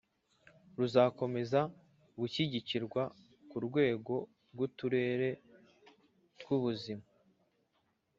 [0.77, 1.59] ruzakomeza
[2.19, 3.01] gushyigikirwa
[3.49, 4.13] ku rwego
[4.53, 5.29] rw'uturere
[6.39, 7.05] tw'ubuzima.